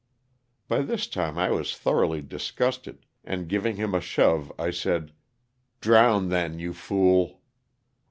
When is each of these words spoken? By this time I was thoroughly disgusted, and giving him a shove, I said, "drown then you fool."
By 0.67 0.81
this 0.81 1.05
time 1.05 1.37
I 1.37 1.51
was 1.51 1.77
thoroughly 1.77 2.23
disgusted, 2.23 3.05
and 3.23 3.47
giving 3.47 3.75
him 3.75 3.93
a 3.93 4.01
shove, 4.01 4.51
I 4.57 4.71
said, 4.71 5.11
"drown 5.79 6.29
then 6.29 6.57
you 6.57 6.73
fool." 6.73 7.39